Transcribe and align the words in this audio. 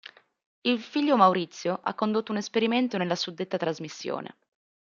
Il 0.61 0.81
figlio 0.81 1.15
Maurizio 1.15 1.79
ha 1.79 1.93
condotto 1.93 2.31
un 2.31 2.39
esperimento 2.39 2.97
nella 2.97 3.15
suddetta 3.15 3.57
trasmissione. 3.57 4.35